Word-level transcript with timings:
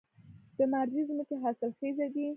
د 0.57 0.59
مارجې 0.71 1.01
ځمکې 1.09 1.35
حاصلخیزه 1.43 2.05
دي 2.13 2.25